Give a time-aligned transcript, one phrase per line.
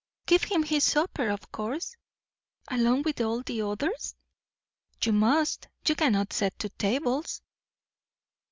[0.25, 1.95] "Give him his supper of course."
[2.69, 4.15] "Along with all the others?"
[5.05, 5.67] "You must.
[5.87, 7.43] You cannot set two tables."